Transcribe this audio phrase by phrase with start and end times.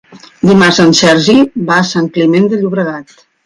[0.51, 1.37] Dimarts en Sergi
[1.69, 3.19] va a Sant Climent de Llobregat.